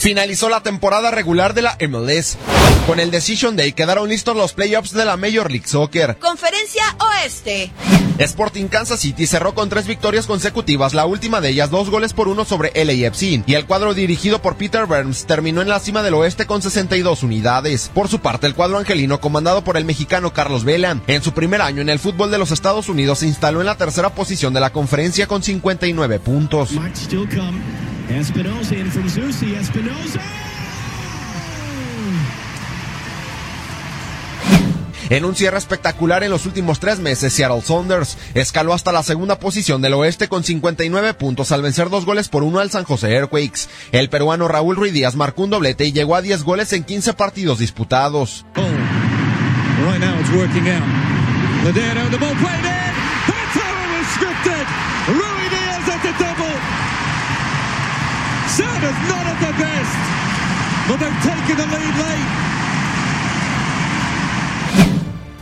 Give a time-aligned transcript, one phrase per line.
[0.00, 2.38] Finalizó la temporada regular de la MLS.
[2.86, 6.16] Con el Decision Day quedaron listos los playoffs de la Major League Soccer.
[6.16, 7.70] Conferencia Oeste.
[8.18, 12.28] Sporting Kansas City cerró con tres victorias consecutivas, la última de ellas dos goles por
[12.28, 13.42] uno sobre LAFC.
[13.46, 17.22] Y el cuadro dirigido por Peter Burns terminó en la cima del oeste con 62
[17.22, 17.90] unidades.
[17.92, 21.60] Por su parte, el cuadro angelino, comandado por el mexicano Carlos Vela, en su primer
[21.60, 24.60] año en el fútbol de los Estados Unidos se instaló en la tercera posición de
[24.60, 26.70] la conferencia con 59 puntos.
[28.18, 29.54] Espinosa in from Zusi.
[29.54, 30.20] Espinosa.
[35.10, 39.40] En un cierre espectacular en los últimos tres meses, Seattle Saunders escaló hasta la segunda
[39.40, 43.12] posición del oeste con 59 puntos al vencer dos goles por uno al San José
[43.14, 43.68] Earthquakes.
[43.90, 47.14] El peruano Raúl Ruiz Díaz marcó un doblete y llegó a 10 goles en 15
[47.14, 48.46] partidos disputados.
[48.56, 48.60] Oh.
[49.82, 50.00] Right
[58.56, 59.94] Sanders not at their best,
[60.88, 62.49] but they've taken the lead late.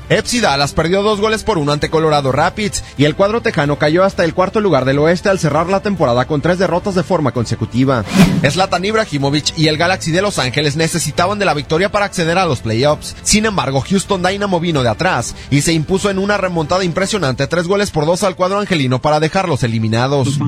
[0.09, 4.05] FC Dallas perdió dos goles por uno ante Colorado Rapids y el cuadro tejano cayó
[4.05, 7.33] hasta el cuarto lugar del oeste al cerrar la temporada con tres derrotas de forma
[7.33, 8.05] consecutiva.
[8.49, 12.47] Zlatan Ibrahimovic y el Galaxy de Los Ángeles necesitaban de la victoria para acceder a
[12.47, 13.17] los playoffs.
[13.23, 17.67] Sin embargo, Houston Dynamo vino de atrás y se impuso en una remontada impresionante tres
[17.67, 20.29] goles por dos al cuadro angelino para dejarlos eliminados.
[20.29, 20.43] Elise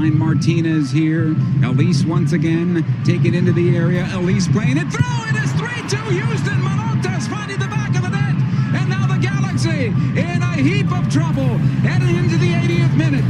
[10.65, 13.25] heap of trouble heading into the 80th minute.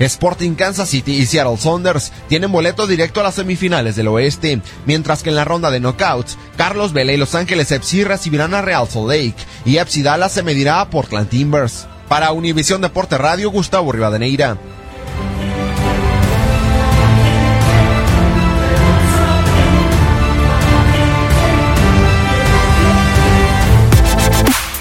[0.00, 5.22] Sporting Kansas City y Seattle Saunders tienen boleto directo a las semifinales del oeste, mientras
[5.22, 8.88] que en la ronda de knockouts, Carlos Vela y Los Ángeles FC recibirán a Real
[8.88, 11.86] Salt Lake y FC Dallas se medirá a Portland Timbers.
[12.08, 14.58] Para Univisión Deporte Radio, Gustavo Rivadeneira.